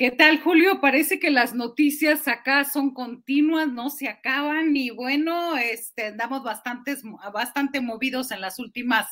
¿Qué 0.00 0.10
tal, 0.10 0.40
Julio? 0.40 0.80
Parece 0.80 1.20
que 1.20 1.30
las 1.30 1.54
noticias 1.54 2.26
acá 2.26 2.64
son 2.64 2.94
continuas, 2.94 3.70
no 3.70 3.90
se 3.90 4.08
acaban 4.08 4.74
y 4.74 4.88
bueno, 4.88 5.58
este, 5.58 6.06
andamos 6.06 6.42
bastantes, 6.42 7.02
bastante 7.34 7.82
movidos 7.82 8.30
en 8.30 8.40
las 8.40 8.58
últimas, 8.58 9.06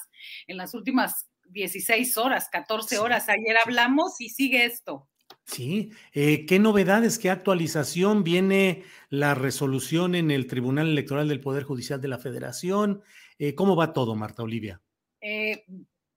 en 0.47 0.57
las 0.57 0.73
últimas 0.73 1.29
16 1.51 2.17
horas, 2.17 2.49
14 2.51 2.97
horas. 2.97 3.29
Ayer 3.29 3.59
hablamos 3.63 4.19
y 4.19 4.31
sigue 4.31 4.65
esto. 4.65 5.07
Sí, 5.45 5.93
eh, 6.15 6.47
¿qué 6.47 6.59
novedades, 6.59 7.19
qué 7.19 7.29
actualización 7.29 8.25
viene 8.25 8.83
la 9.11 9.35
resolución 9.35 10.15
en 10.15 10.31
el 10.31 10.47
Tribunal 10.47 10.89
Electoral 10.89 11.29
del 11.29 11.41
Poder 11.41 11.65
Judicial 11.65 12.01
de 12.01 12.09
la 12.09 12.17
Federación? 12.17 13.03
Eh, 13.39 13.55
¿Cómo 13.55 13.77
va 13.77 13.93
todo, 13.93 14.15
Marta 14.15 14.43
Olivia? 14.43 14.81
Eh, 15.21 15.67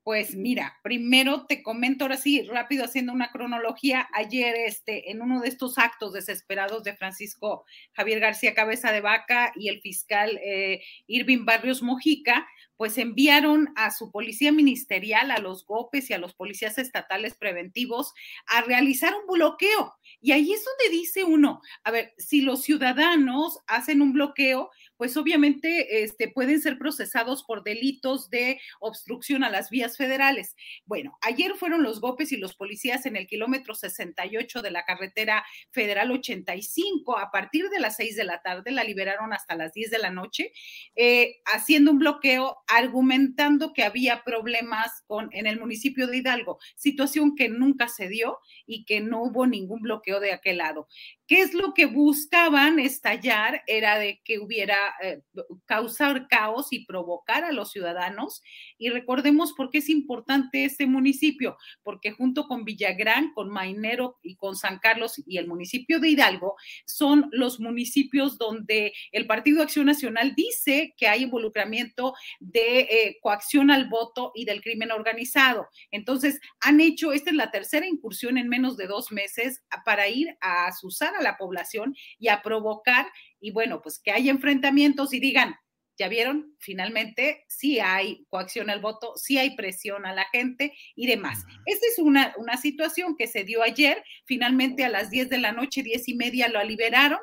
pues 0.04 0.36
mira, 0.36 0.80
primero 0.84 1.46
te 1.46 1.62
comento 1.62 2.06
ahora 2.06 2.18
sí, 2.18 2.42
rápido 2.44 2.86
haciendo 2.86 3.14
una 3.14 3.32
cronología. 3.32 4.10
Ayer, 4.14 4.56
este, 4.56 5.12
en 5.12 5.22
uno 5.22 5.42
de 5.42 5.48
estos 5.48 5.78
actos 5.78 6.14
desesperados 6.14 6.84
de 6.84 6.96
Francisco 6.96 7.66
Javier 7.94 8.20
García 8.20 8.56
Cabeza 8.56 8.92
de 8.92 9.02
Vaca 9.02 9.52
y 9.56 9.70
el 9.70 9.80
fiscal 9.82 10.40
eh, 10.44 10.82
Irving 11.06 11.46
Barrios 11.46 11.84
Mojica, 11.84 12.48
pues 12.78 12.98
enviaron 12.98 13.72
a 13.76 13.92
su 13.92 14.10
policía 14.10 14.52
ministerial, 14.52 15.30
a 15.30 15.38
los 15.38 15.68
GOPES 15.68 16.10
y 16.10 16.14
a 16.14 16.18
los 16.18 16.34
policías 16.34 16.80
estatales 16.80 17.36
preventivos 17.36 18.12
a 18.48 18.62
realizar 18.62 19.14
un 19.14 19.32
bloqueo. 19.32 19.94
Y 20.20 20.32
ahí 20.32 20.52
es 20.52 20.66
donde 20.66 20.98
dice 20.98 21.24
uno, 21.24 21.62
a 21.84 21.92
ver, 21.92 22.16
si 22.18 22.42
los 22.42 22.64
ciudadanos 22.64 23.60
hacen 23.68 24.02
un 24.02 24.14
bloqueo, 24.14 24.72
pues 25.02 25.18
obviamente 25.18 26.04
este, 26.04 26.28
pueden 26.28 26.62
ser 26.62 26.78
procesados 26.78 27.44
por 27.44 27.64
delitos 27.64 28.30
de 28.30 28.62
obstrucción 28.80 29.44
a 29.44 29.50
las 29.50 29.72
vías 29.72 29.98
federales. 29.98 30.56
Bueno, 30.86 31.18
ayer 31.22 31.56
fueron 31.56 31.82
los 31.82 32.00
GOPES 32.02 32.34
y 32.34 32.38
los 32.38 32.56
policías 32.56 33.08
en 33.08 33.16
el 33.16 33.26
kilómetro 33.26 33.74
68 33.74 34.62
de 34.62 34.70
la 34.70 34.86
carretera 34.86 35.44
federal 35.72 36.12
85. 36.12 37.18
A 37.18 37.32
partir 37.32 37.70
de 37.70 37.80
las 37.80 37.96
6 37.96 38.16
de 38.16 38.26
la 38.26 38.44
tarde 38.44 38.70
la 38.70 38.84
liberaron 38.84 39.34
hasta 39.34 39.56
las 39.56 39.74
10 39.74 39.90
de 39.90 39.98
la 39.98 40.12
noche, 40.12 40.52
eh, 40.96 41.38
haciendo 41.46 41.90
un 41.90 41.98
bloqueo, 41.98 42.58
argumentando 42.68 43.74
que 43.74 43.82
había 43.82 44.24
problemas 44.24 45.02
con, 45.08 45.30
en 45.32 45.48
el 45.48 45.60
municipio 45.60 46.06
de 46.06 46.18
Hidalgo, 46.18 46.60
situación 46.76 47.36
que 47.36 47.50
nunca 47.50 47.88
se 47.88 48.08
dio 48.08 48.38
y 48.68 48.86
que 48.86 49.02
no 49.02 49.24
hubo 49.24 49.48
ningún 49.48 49.82
bloqueo 49.82 50.20
de 50.20 50.32
aquel 50.32 50.58
lado. 50.58 50.88
¿Qué 51.26 51.40
es 51.42 51.54
lo 51.54 51.74
que 51.74 51.86
buscaban 51.86 52.78
estallar? 52.78 53.64
Era 53.66 53.98
de 53.98 54.22
que 54.26 54.38
hubiera 54.38 54.91
eh, 55.02 55.22
causar 55.66 56.28
caos 56.28 56.68
y 56.72 56.86
provocar 56.86 57.44
a 57.44 57.52
los 57.52 57.72
ciudadanos. 57.72 58.42
Y 58.78 58.90
recordemos 58.90 59.54
por 59.54 59.70
qué 59.70 59.80
es 59.80 59.90
importante 59.90 60.66
este 60.66 60.86
municipio, 60.86 61.58
porque 61.84 62.12
junto 62.12 62.48
con 62.48 62.66
Villagrán, 62.66 63.34
con 63.34 63.50
Mainero 63.50 64.18
y 64.22 64.36
con 64.36 64.56
San 64.56 64.80
Carlos 64.80 65.22
y 65.26 65.38
el 65.38 65.48
municipio 65.48 66.00
de 66.00 66.10
Hidalgo, 66.10 66.56
son 66.86 67.30
los 67.32 67.60
municipios 67.60 68.38
donde 68.38 68.94
el 69.12 69.28
Partido 69.28 69.62
Acción 69.62 69.86
Nacional 69.86 70.34
dice 70.36 70.94
que 70.98 71.08
hay 71.08 71.24
involucramiento 71.24 72.14
de 72.40 72.80
eh, 72.82 73.18
coacción 73.22 73.72
al 73.72 73.90
voto 73.90 74.32
y 74.36 74.46
del 74.46 74.62
crimen 74.62 74.92
organizado. 74.92 75.68
Entonces, 75.92 76.40
han 76.60 76.82
hecho, 76.82 77.12
esta 77.14 77.30
es 77.30 77.36
la 77.36 77.52
tercera 77.52 77.88
incursión 77.88 78.38
en 78.38 78.50
menos 78.50 78.78
de 78.78 78.88
dos 78.88 79.12
meses 79.12 79.64
para 79.86 80.08
ir 80.08 80.38
a 80.42 80.68
asusar 80.68 81.16
a 81.16 81.22
la 81.22 81.38
población 81.38 81.96
y 82.20 82.28
a 82.28 82.42
provocar, 82.42 83.08
y 83.42 83.52
bueno, 83.52 83.82
pues 83.82 84.00
que 84.00 84.12
haya 84.12 84.32
enfrentamientos 84.32 85.14
y 85.14 85.20
digan, 85.20 85.56
ya 85.98 86.08
vieron, 86.08 86.56
finalmente 86.60 87.44
sí 87.48 87.80
hay 87.80 88.26
coacción 88.30 88.70
al 88.70 88.80
voto, 88.80 89.14
sí 89.18 89.38
hay 89.38 89.56
presión 89.56 90.06
a 90.06 90.14
la 90.14 90.26
gente 90.32 90.74
y 90.96 91.08
demás. 91.08 91.44
Esta 91.66 91.86
es 91.88 92.00
una, 92.00 92.34
una 92.38 92.58
situación 92.58 93.16
que 93.18 93.28
se 93.28 93.44
dio 93.44 93.62
ayer, 93.62 94.04
finalmente 94.26 94.86
a 94.86 94.90
las 94.90 95.10
10 95.10 95.30
de 95.30 95.38
la 95.38 95.52
noche, 95.52 95.84
10 95.84 96.08
y 96.08 96.14
media 96.16 96.48
lo 96.48 96.64
liberaron 96.64 97.20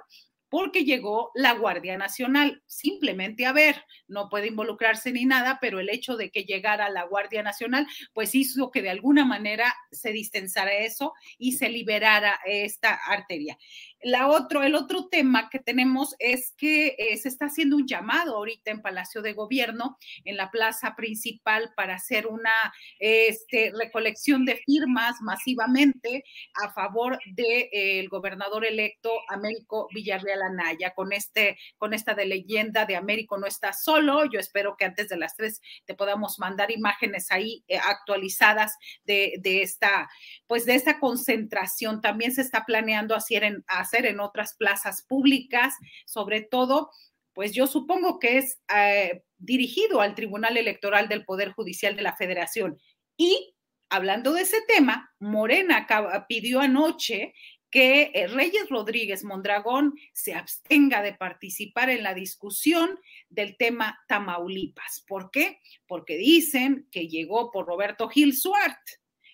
porque 0.49 0.85
llegó 0.85 1.31
la 1.35 1.53
Guardia 1.55 1.99
Nacional, 1.99 2.63
simplemente 2.67 3.47
a 3.47 3.53
ver, 3.53 3.85
no 4.07 4.29
puede 4.29 4.49
involucrarse 4.49 5.13
ni 5.13 5.25
nada, 5.25 5.59
pero 5.61 5.81
el 5.81 5.91
hecho 5.91 6.17
de 6.17 6.31
que 6.31 6.45
llegara 6.45 6.89
la 6.89 7.05
Guardia 7.05 7.43
Nacional, 7.43 7.87
pues 8.13 8.35
hizo 8.35 8.71
que 8.71 8.83
de 8.83 8.91
alguna 8.91 9.25
manera 9.25 9.75
se 9.91 10.13
distensara 10.13 10.73
eso 10.75 11.13
y 11.39 11.53
se 11.53 11.69
liberara 11.69 12.39
esta 12.45 12.95
arteria. 12.95 13.59
La 14.03 14.29
otro, 14.29 14.63
el 14.63 14.75
otro 14.75 15.09
tema 15.09 15.51
que 15.51 15.59
tenemos 15.59 16.15
es 16.21 16.55
que 16.57 16.95
eh, 16.99 17.17
se 17.17 17.29
está 17.29 17.47
haciendo 17.47 17.77
un 17.77 17.87
llamado 17.87 18.37
ahorita 18.37 18.71
en 18.71 18.81
Palacio 18.81 19.23
de 19.23 19.33
Gobierno, 19.33 19.99
en 20.25 20.37
la 20.37 20.51
plaza 20.51 20.95
principal, 20.95 21.73
para 21.77 21.97
hacer 21.97 22.27
una 22.29 22.53
este, 23.01 23.73
recolección 23.77 24.45
de 24.45 24.57
firmas 24.57 25.21
masivamente 25.21 26.25
a 26.65 26.71
favor 26.71 27.19
del 27.27 27.35
de, 27.35 27.69
eh, 27.73 28.07
gobernador 28.09 28.65
electo 28.65 29.13
Américo 29.29 29.89
Villarreal 29.93 30.38
Anaya, 30.43 30.95
con, 30.95 31.13
este, 31.13 31.59
con 31.77 31.95
esta 31.95 32.15
de 32.15 32.27
leyenda 32.27 32.87
de 32.87 32.97
Américo 32.97 33.39
no 33.39 33.47
está 33.47 33.73
solo. 33.73 34.25
Yo 34.31 34.41
espero 34.41 34.77
que 34.77 34.85
antes 34.85 35.09
de 35.09 35.17
las 35.17 35.37
tres 35.37 35.61
te 35.85 35.95
podamos 35.95 36.39
mandar 36.39 36.71
imágenes 36.71 37.31
ahí 37.31 37.65
eh, 37.69 37.79
actualizadas 37.79 38.77
de, 39.05 39.35
de, 39.41 39.63
esta, 39.63 40.09
pues 40.47 40.67
de 40.67 40.75
esta 40.75 40.99
concentración. 41.01 42.01
También 42.01 42.33
se 42.33 42.43
está 42.43 42.65
planeando 42.65 43.15
hacer 43.15 43.45
en 43.45 43.65
hacer 43.67 44.07
en 44.07 44.21
otras 44.21 44.55
plazas 44.55 45.03
públicas, 45.03 45.75
sobre 46.07 46.43
todo, 46.43 46.91
pues 47.33 47.53
yo 47.53 47.67
supongo 47.67 48.19
que 48.19 48.39
es 48.39 48.61
eh, 48.75 49.23
dirigido 49.37 50.01
al 50.01 50.15
Tribunal 50.15 50.57
Electoral 50.57 51.09
del 51.09 51.25
Poder 51.25 51.53
Judicial 51.53 51.97
de 51.97 52.03
la 52.03 52.17
Federación. 52.17 52.79
Y 53.17 53.55
hablando 53.91 54.33
de 54.33 54.43
ese 54.43 54.61
tema, 54.67 55.15
Morena 55.19 55.87
pidió 56.29 56.61
anoche 56.61 57.35
que 57.71 58.11
eh, 58.15 58.27
Reyes 58.29 58.69
Rodríguez 58.69 59.25
Mondragón 59.25 59.95
se 60.13 60.35
abstenga 60.35 61.03
de 61.03 61.13
participar 61.13 61.91
en 61.91 62.03
la 62.03 62.15
discusión 62.15 62.99
del 63.29 63.57
tema 63.57 63.99
Tamaulipas. 64.09 65.05
¿Por 65.07 65.31
qué? 65.31 65.61
Porque 65.87 66.17
dicen 66.17 66.89
que 66.91 67.09
llegó 67.09 67.51
por 67.51 67.67
Roberto 67.67 68.09
Gil 68.09 68.37
Suart. 68.37 68.81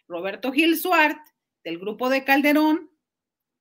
Roberto 0.09 0.53
Gil 0.53 0.77
Suart, 0.77 1.19
del 1.63 1.79
grupo 1.79 2.09
de 2.11 2.25
Calderón, 2.25 2.91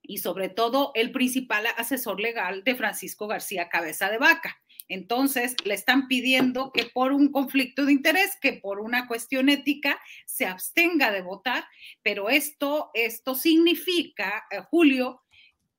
y 0.02 0.18
sobre 0.18 0.50
todo 0.50 0.92
el 0.96 1.12
principal 1.12 1.66
asesor 1.78 2.20
legal 2.20 2.64
de 2.64 2.76
Francisco 2.76 3.28
García 3.28 3.70
Cabeza 3.70 4.10
de 4.10 4.18
Vaca. 4.18 4.62
Entonces, 4.94 5.56
le 5.66 5.74
están 5.74 6.08
pidiendo 6.08 6.72
que 6.72 6.86
por 6.86 7.14
un 7.14 7.32
conflicto 7.32 7.86
de 7.86 7.94
interés, 7.94 8.38
que 8.40 8.54
por 8.54 8.80
una 8.80 9.08
cuestión 9.08 9.50
ética, 9.50 10.00
se 10.28 10.46
abstenga 10.46 11.12
de 11.12 11.24
votar, 11.24 11.66
pero 12.04 12.30
esto, 12.30 12.92
esto 12.94 13.34
significa, 13.34 14.46
eh, 14.52 14.60
Julio, 14.70 15.24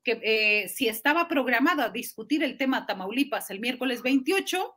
que 0.02 0.20
eh, 0.22 0.68
si 0.68 0.88
estaba 0.88 1.28
programado 1.28 1.82
a 1.82 1.90
discutir 1.90 2.42
el 2.42 2.58
tema 2.58 2.86
Tamaulipas 2.86 3.50
el 3.50 3.60
miércoles 3.60 4.02
28, 4.02 4.74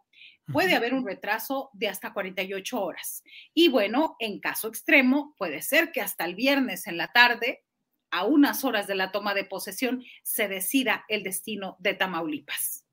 puede 0.54 0.75
haber 0.75 0.94
un 0.94 1.06
retraso 1.06 1.72
de 1.74 1.89
hasta 1.89 2.13
48 2.13 2.80
horas. 2.80 3.24
Y 3.56 3.69
bueno, 3.69 4.18
en 4.19 4.39
caso 4.39 4.68
extremo, 4.68 5.34
puede 5.38 5.63
ser 5.63 5.92
que 5.92 6.01
hasta 6.01 6.25
el 6.25 6.36
viernes 6.36 6.86
en 6.86 6.98
la 6.98 7.12
tarde, 7.12 7.63
a 8.12 8.24
unas 8.24 8.63
horas 8.63 8.86
de 8.86 8.95
la 8.95 9.12
toma 9.12 9.34
de 9.34 9.45
posesión, 9.45 10.04
se 10.22 10.48
decida 10.48 11.06
el 11.10 11.24
destino 11.24 11.75
de 11.80 11.95
Tamaulipas. 11.95 12.87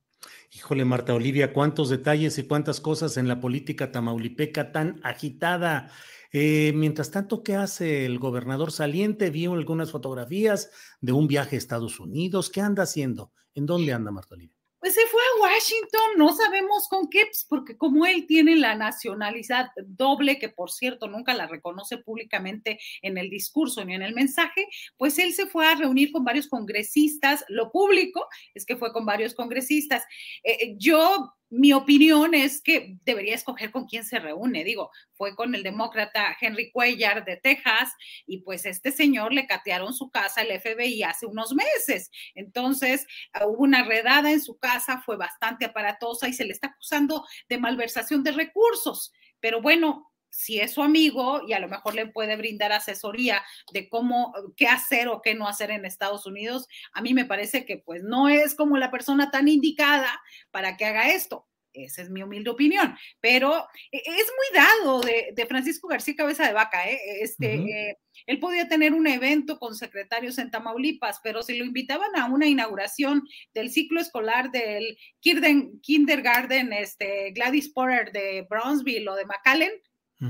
Híjole, 0.52 0.84
Marta 0.84 1.14
Olivia, 1.14 1.52
cuántos 1.52 1.90
detalles 1.90 2.38
y 2.38 2.46
cuántas 2.46 2.80
cosas 2.80 3.16
en 3.16 3.28
la 3.28 3.40
política 3.40 3.90
tamaulipeca 3.92 4.72
tan 4.72 5.00
agitada. 5.02 5.90
Eh, 6.32 6.72
mientras 6.74 7.10
tanto, 7.10 7.42
¿qué 7.42 7.56
hace 7.56 8.06
el 8.06 8.18
gobernador 8.18 8.72
saliente? 8.72 9.30
Vi 9.30 9.46
algunas 9.46 9.90
fotografías 9.90 10.70
de 11.00 11.12
un 11.12 11.26
viaje 11.26 11.56
a 11.56 11.58
Estados 11.58 12.00
Unidos. 12.00 12.50
¿Qué 12.50 12.60
anda 12.60 12.84
haciendo? 12.84 13.32
¿En 13.54 13.66
dónde 13.66 13.92
anda 13.92 14.10
Marta 14.10 14.34
Olivia? 14.34 14.54
pues 14.84 14.92
se 14.92 15.06
fue 15.06 15.22
Washington, 15.54 16.18
no 16.18 16.34
sabemos 16.34 16.88
con 16.88 17.08
qué, 17.08 17.26
pues, 17.26 17.46
porque 17.48 17.76
como 17.76 18.06
él 18.06 18.26
tiene 18.26 18.56
la 18.56 18.74
nacionalidad 18.74 19.70
doble, 19.86 20.38
que 20.38 20.48
por 20.48 20.70
cierto 20.70 21.06
nunca 21.06 21.34
la 21.34 21.46
reconoce 21.46 21.98
públicamente 21.98 22.78
en 23.02 23.18
el 23.18 23.30
discurso 23.30 23.84
ni 23.84 23.94
en 23.94 24.02
el 24.02 24.14
mensaje, 24.14 24.66
pues 24.96 25.18
él 25.18 25.32
se 25.32 25.46
fue 25.46 25.66
a 25.66 25.74
reunir 25.76 26.10
con 26.12 26.24
varios 26.24 26.48
congresistas, 26.48 27.44
lo 27.48 27.70
público 27.70 28.26
es 28.54 28.66
que 28.66 28.76
fue 28.76 28.92
con 28.92 29.06
varios 29.06 29.34
congresistas. 29.34 30.02
Eh, 30.42 30.56
eh, 30.60 30.74
yo 30.76 31.34
mi 31.56 31.72
opinión 31.72 32.34
es 32.34 32.60
que 32.60 32.96
debería 33.04 33.34
escoger 33.34 33.70
con 33.70 33.86
quién 33.86 34.04
se 34.04 34.18
reúne. 34.18 34.64
Digo, 34.64 34.90
fue 35.12 35.36
con 35.36 35.54
el 35.54 35.62
demócrata 35.62 36.36
Henry 36.40 36.72
Cuellar 36.72 37.24
de 37.24 37.36
Texas 37.36 37.92
y 38.26 38.38
pues 38.38 38.66
este 38.66 38.90
señor 38.90 39.32
le 39.32 39.46
catearon 39.46 39.94
su 39.94 40.10
casa 40.10 40.42
el 40.42 40.60
FBI 40.60 41.04
hace 41.04 41.26
unos 41.26 41.54
meses. 41.54 42.10
Entonces, 42.34 43.06
ah, 43.32 43.46
hubo 43.46 43.62
una 43.62 43.84
redada 43.84 44.32
en 44.32 44.42
su 44.42 44.58
casa, 44.58 45.02
fue 45.06 45.16
bastante 45.16 45.64
aparatosa 45.64 46.28
y 46.28 46.32
se 46.32 46.44
le 46.44 46.52
está 46.52 46.68
acusando 46.68 47.24
de 47.48 47.58
malversación 47.58 48.24
de 48.24 48.32
recursos. 48.32 49.12
Pero 49.38 49.62
bueno, 49.62 50.12
si 50.34 50.60
es 50.60 50.72
su 50.72 50.82
amigo 50.82 51.42
y 51.46 51.52
a 51.52 51.60
lo 51.60 51.68
mejor 51.68 51.94
le 51.94 52.06
puede 52.06 52.36
brindar 52.36 52.72
asesoría 52.72 53.42
de 53.72 53.88
cómo, 53.88 54.34
qué 54.56 54.66
hacer 54.66 55.08
o 55.08 55.22
qué 55.22 55.34
no 55.34 55.46
hacer 55.48 55.70
en 55.70 55.84
Estados 55.84 56.26
Unidos, 56.26 56.66
a 56.92 57.00
mí 57.00 57.14
me 57.14 57.24
parece 57.24 57.64
que 57.64 57.78
pues 57.78 58.02
no 58.02 58.28
es 58.28 58.54
como 58.54 58.76
la 58.76 58.90
persona 58.90 59.30
tan 59.30 59.48
indicada 59.48 60.20
para 60.50 60.76
que 60.76 60.84
haga 60.84 61.10
esto. 61.10 61.46
Esa 61.72 62.02
es 62.02 62.10
mi 62.10 62.22
humilde 62.22 62.50
opinión, 62.50 62.96
pero 63.20 63.66
e, 63.90 63.98
es 63.98 64.04
muy 64.06 64.60
dado 64.60 65.00
de, 65.00 65.46
Francisco 65.46 65.88
García 65.88 66.14
Cabeza 66.14 66.46
de 66.46 66.52
Vaca. 66.52 66.88
¿eh? 66.88 67.00
Este, 67.20 67.54
eh, 67.54 67.98
él 68.26 68.38
podía 68.38 68.68
tener 68.68 68.92
un 68.92 69.08
evento 69.08 69.58
con 69.58 69.74
secretarios 69.74 70.38
en 70.38 70.52
Tamaulipas, 70.52 71.20
pero 71.22 71.42
si 71.42 71.58
lo 71.58 71.64
invitaban 71.64 72.14
a 72.16 72.26
una 72.26 72.46
inauguración 72.46 73.26
del 73.54 73.70
ciclo 73.72 74.00
escolar 74.00 74.52
del 74.52 74.96
kindergarten 75.20 76.72
este, 76.72 77.32
Gladys 77.32 77.70
Porter 77.70 78.12
de 78.12 78.46
Brownsville 78.48 79.08
o 79.08 79.16
de 79.16 79.26
McAllen, 79.26 79.72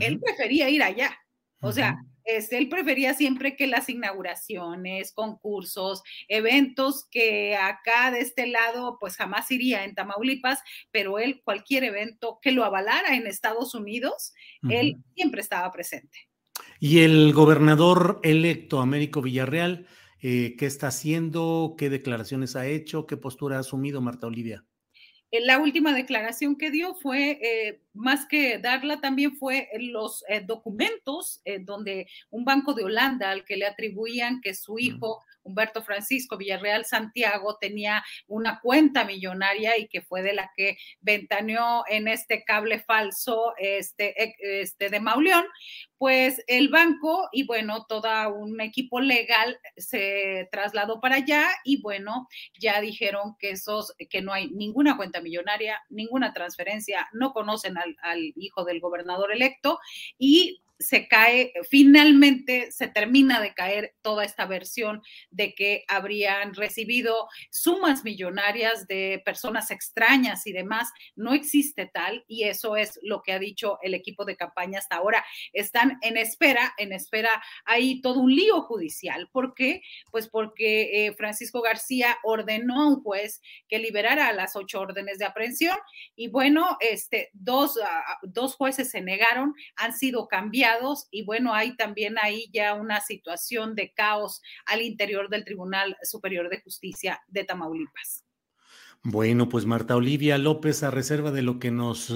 él 0.00 0.20
prefería 0.20 0.69
ir 0.70 0.82
allá. 0.82 1.19
O 1.61 1.73
sea, 1.73 1.99
él 2.25 2.69
prefería 2.69 3.14
siempre 3.14 3.56
que 3.56 3.67
las 3.67 3.88
inauguraciones, 3.88 5.12
concursos, 5.12 6.02
eventos 6.29 7.06
que 7.11 7.56
acá 7.56 8.11
de 8.11 8.20
este 8.20 8.46
lado, 8.46 8.99
pues 9.00 9.17
jamás 9.17 9.50
iría 9.50 9.85
en 9.85 9.94
Tamaulipas, 9.94 10.61
pero 10.91 11.19
él, 11.19 11.43
cualquier 11.44 11.85
evento 11.85 12.38
que 12.43 12.52
lo 12.52 12.64
avalara 12.64 13.14
en 13.14 13.26
Estados 13.26 13.75
Unidos, 13.75 14.32
él 14.69 14.96
siempre 15.14 15.41
estaba 15.41 15.70
presente. 15.70 16.29
Y 16.81 17.00
el 17.00 17.32
gobernador 17.32 18.20
electo, 18.23 18.81
Américo 18.81 19.23
Villarreal, 19.23 19.87
eh, 20.20 20.56
¿qué 20.58 20.67
está 20.67 20.88
haciendo? 20.88 21.75
¿Qué 21.76 21.91
declaraciones 21.91 22.56
ha 22.56 22.67
hecho? 22.67 23.06
¿Qué 23.06 23.17
postura 23.17 23.56
ha 23.56 23.61
asumido 23.61 24.00
Marta 24.00 24.26
Olivia? 24.26 24.64
Eh, 25.31 25.41
la 25.44 25.58
última 25.58 25.94
declaración 25.94 26.56
que 26.56 26.70
dio 26.70 26.94
fue, 26.94 27.38
eh, 27.43 27.82
más 27.94 28.26
que 28.26 28.58
darla, 28.58 29.00
también 29.00 29.37
fue 29.37 29.69
los 29.79 30.25
eh, 30.29 30.43
documentos 30.44 31.41
donde 31.61 32.06
un 32.31 32.44
banco 32.44 32.75
de 32.75 32.85
Holanda 32.85 33.31
al 33.31 33.44
que 33.44 33.56
le 33.56 33.67
atribuían 33.67 34.41
que 34.41 34.55
su 34.55 34.79
hijo 34.79 35.23
Humberto 35.44 35.82
Francisco 35.82 36.37
Villarreal 36.37 36.85
Santiago 36.85 37.56
tenía 37.61 38.02
una 38.26 38.61
cuenta 38.61 39.05
millonaria 39.05 39.79
y 39.79 39.88
que 39.88 40.02
fue 40.02 40.23
de 40.23 40.32
la 40.32 40.50
que 40.56 40.79
ventaneó 41.00 41.85
en 41.88 42.08
este 42.08 42.44
cable 42.44 42.81
falso 42.81 43.52
este, 43.58 44.14
este 44.38 44.88
de 44.88 45.00
Mauleón, 45.00 45.44
pues 45.99 46.43
el 46.49 46.69
banco 46.69 47.29
y 47.32 47.46
bueno, 47.46 47.87
todo 47.87 48.05
un 48.35 48.61
equipo 48.61 49.00
legal 49.00 49.58
se 49.76 50.49
trasladó 50.50 51.00
para 51.00 51.17
allá 51.17 51.46
y 51.64 51.81
bueno, 51.81 52.29
ya 52.58 52.81
dijeron 52.81 53.37
que 53.38 53.50
esos, 53.50 53.94
que 54.11 54.23
no 54.23 54.32
hay 54.32 54.49
ninguna 54.50 54.96
cuenta 54.96 55.20
millonaria, 55.20 55.81
ninguna 55.88 56.32
transferencia, 56.32 57.08
no 57.12 57.32
conocen 57.32 57.79
al, 57.85 57.97
al 58.03 58.33
hijo 58.37 58.65
del 58.65 58.81
gobernador 58.81 59.33
electo 59.33 59.79
y 60.19 60.61
se 60.85 61.09
cae, 61.09 61.53
finalmente 61.69 62.71
se 62.71 62.89
termina 62.89 63.41
de 63.41 63.55
caer 63.55 63.95
toda 64.03 64.25
esta 64.25 64.47
versión 64.47 65.03
de 65.31 65.55
que 65.55 65.85
habrían 65.89 66.55
recibido 66.55 67.29
sumas 67.51 68.05
millonarias 68.05 68.87
de 68.87 69.23
personas 69.25 69.71
extrañas 69.71 70.47
y 70.47 70.53
demás. 70.53 70.91
No 71.17 71.33
existe 71.33 71.87
tal 71.87 72.25
y 72.29 72.45
eso 72.45 72.77
es 72.77 72.99
lo 73.03 73.23
que 73.23 73.33
ha 73.33 73.39
dicho 73.39 73.79
el 73.83 73.95
equipo 73.95 74.25
de 74.25 74.37
campaña 74.37 74.79
hasta 74.79 74.97
ahora. 74.97 75.25
Están 75.53 75.99
en 76.03 76.17
espera, 76.17 76.75
en 76.79 76.93
espera, 76.93 77.43
hay 77.65 78.01
todo 78.01 78.21
un 78.21 78.35
lío 78.35 78.63
judicial. 78.63 79.29
¿Por 79.33 79.55
qué? 79.55 79.83
Pues 80.11 80.29
porque 80.29 81.07
eh, 81.07 81.15
Francisco 81.15 81.63
García 81.63 82.19
ordenó 82.23 82.83
a 82.83 82.89
un 82.89 83.03
juez 83.03 83.41
que 83.69 83.79
liberara 83.79 84.33
las 84.33 84.57
ocho 84.57 84.81
órdenes 84.81 85.19
de 85.19 85.25
aprehensión 85.25 85.79
y 86.17 86.29
bueno, 86.29 86.77
este, 86.81 87.31
dos, 87.33 87.79
ah, 87.83 88.19
dos 88.23 88.57
jueces 88.57 88.91
se 88.91 89.01
negaron, 89.01 89.55
han 89.77 89.97
sido 89.97 90.29
cambiados 90.29 90.74
y 91.11 91.25
bueno, 91.25 91.55
hay 91.55 91.76
también 91.76 92.17
ahí 92.19 92.50
ya 92.53 92.75
una 92.75 93.00
situación 93.00 93.75
de 93.75 93.93
caos 93.93 94.41
al 94.67 94.82
interior 94.82 95.29
del 95.29 95.44
Tribunal 95.44 95.97
Superior 96.03 96.49
de 96.49 96.61
Justicia 96.61 97.21
de 97.29 97.44
Tamaulipas. 97.44 98.25
Bueno, 99.06 99.50
pues 99.50 99.67
Marta 99.67 99.97
Olivia 99.97 100.38
López, 100.38 100.82
a 100.82 100.91
reserva 100.91 101.31
de 101.31 101.43
lo 101.43 101.59
que 101.59 101.71
nos, 101.71 102.11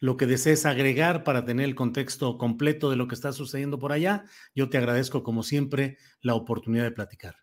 lo 0.00 0.16
que 0.16 0.26
desees 0.26 0.66
agregar 0.66 1.22
para 1.22 1.44
tener 1.44 1.64
el 1.64 1.76
contexto 1.76 2.38
completo 2.38 2.90
de 2.90 2.96
lo 2.96 3.06
que 3.06 3.14
está 3.14 3.32
sucediendo 3.32 3.78
por 3.78 3.92
allá, 3.92 4.24
yo 4.52 4.68
te 4.68 4.76
agradezco 4.76 5.22
como 5.22 5.44
siempre 5.44 5.96
la 6.20 6.34
oportunidad 6.34 6.82
de 6.82 6.90
platicar. 6.90 7.36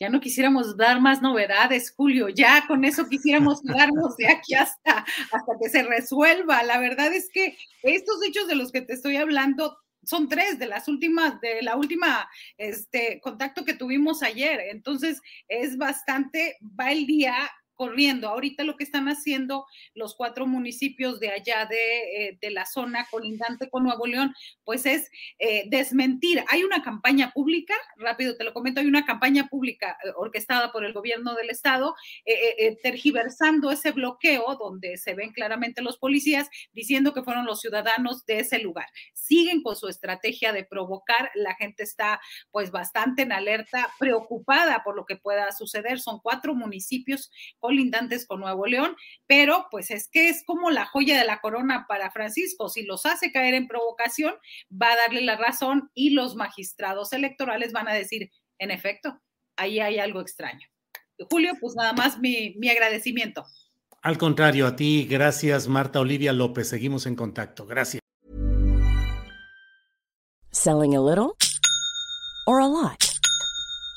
Ya 0.00 0.08
no 0.08 0.20
quisiéramos 0.20 0.76
dar 0.76 1.02
más 1.02 1.20
novedades, 1.20 1.92
Julio, 1.94 2.28
ya 2.30 2.66
con 2.66 2.84
eso 2.84 3.06
quisiéramos 3.08 3.62
darnos 3.62 4.16
de 4.16 4.28
aquí 4.28 4.54
hasta, 4.54 5.04
hasta 5.30 5.52
que 5.62 5.68
se 5.68 5.82
resuelva. 5.82 6.62
La 6.62 6.78
verdad 6.78 7.12
es 7.12 7.28
que 7.30 7.58
estos 7.82 8.16
hechos 8.26 8.48
de 8.48 8.56
los 8.56 8.72
que 8.72 8.80
te 8.80 8.94
estoy 8.94 9.16
hablando 9.16 9.76
son 10.04 10.28
tres 10.28 10.58
de 10.58 10.66
las 10.66 10.88
últimas, 10.88 11.40
de 11.40 11.62
la 11.62 11.76
última 11.76 12.28
este, 12.56 13.20
contacto 13.20 13.64
que 13.64 13.74
tuvimos 13.74 14.22
ayer. 14.22 14.60
Entonces, 14.70 15.20
es 15.48 15.76
bastante, 15.76 16.56
va 16.78 16.92
el 16.92 17.06
día 17.06 17.34
corriendo. 17.74 18.28
Ahorita 18.28 18.64
lo 18.64 18.76
que 18.76 18.84
están 18.84 19.08
haciendo 19.08 19.66
los 19.94 20.14
cuatro 20.14 20.46
municipios 20.46 21.20
de 21.20 21.30
allá 21.30 21.66
de, 21.66 22.28
eh, 22.28 22.50
la 22.50 22.66
zona 22.66 23.06
colindante 23.10 23.68
con 23.68 23.84
Nuevo 23.84 24.06
León, 24.06 24.34
pues 24.64 24.86
es 24.86 25.10
eh, 25.38 25.64
desmentir. 25.68 26.44
Hay 26.48 26.62
una 26.62 26.82
campaña 26.82 27.32
pública, 27.32 27.74
rápido 27.96 28.36
te 28.36 28.44
lo 28.44 28.52
comento, 28.52 28.80
hay 28.80 28.86
una 28.86 29.04
campaña 29.04 29.48
pública 29.48 29.96
eh, 30.04 30.10
orquestada 30.16 30.72
por 30.72 30.84
el 30.84 30.92
gobierno 30.92 31.34
del 31.34 31.50
estado, 31.50 31.94
tergiversando 32.82 33.70
ese 33.70 33.92
bloqueo 33.92 34.56
donde 34.56 34.96
se 34.96 35.14
ven 35.14 35.32
claramente 35.32 35.82
los 35.82 35.98
policías 35.98 36.48
diciendo 36.72 37.12
que 37.12 37.22
fueron 37.22 37.46
los 37.46 37.60
ciudadanos 37.60 38.24
de 38.26 38.40
ese 38.40 38.58
lugar. 38.58 38.86
Siguen 39.12 39.62
con 39.62 39.76
su 39.76 39.88
estrategia 39.88 40.52
de 40.52 40.64
provocar, 40.64 41.30
la 41.34 41.54
gente 41.54 41.82
está 41.82 42.20
pues 42.50 42.70
bastante 42.70 43.22
en 43.22 43.32
alerta, 43.32 43.90
preocupada 43.98 44.82
por 44.84 44.96
lo 44.96 45.06
que 45.06 45.16
pueda 45.16 45.50
suceder. 45.52 46.00
Son 46.00 46.20
cuatro 46.20 46.54
municipios 46.54 47.30
colindantes 47.64 48.26
con 48.26 48.40
Nuevo 48.40 48.66
León, 48.66 48.94
pero 49.26 49.68
pues 49.70 49.90
es 49.90 50.06
que 50.12 50.28
es 50.28 50.44
como 50.44 50.70
la 50.70 50.84
joya 50.84 51.18
de 51.18 51.24
la 51.24 51.40
corona 51.40 51.86
para 51.88 52.10
Francisco. 52.10 52.68
Si 52.68 52.82
los 52.82 53.06
hace 53.06 53.32
caer 53.32 53.54
en 53.54 53.68
provocación, 53.68 54.34
va 54.70 54.92
a 54.92 54.96
darle 54.96 55.22
la 55.22 55.38
razón 55.38 55.90
y 55.94 56.10
los 56.10 56.36
magistrados 56.36 57.14
electorales 57.14 57.72
van 57.72 57.88
a 57.88 57.94
decir, 57.94 58.30
en 58.58 58.70
efecto, 58.70 59.18
ahí 59.56 59.80
hay 59.80 59.98
algo 59.98 60.20
extraño. 60.20 60.68
Julio, 61.30 61.54
pues 61.58 61.74
nada 61.74 61.94
más 61.94 62.18
mi, 62.18 62.54
mi 62.58 62.68
agradecimiento. 62.68 63.46
Al 64.02 64.18
contrario, 64.18 64.66
a 64.66 64.76
ti, 64.76 65.06
gracias 65.08 65.66
Marta 65.66 66.00
Olivia 66.00 66.34
López. 66.34 66.68
Seguimos 66.68 67.06
en 67.06 67.16
contacto. 67.16 67.64
Gracias. 67.64 68.02
Selling 70.50 70.94
a 70.94 71.00
little 71.00 71.34
or 72.46 72.60
a 72.60 72.68
lot. 72.68 73.13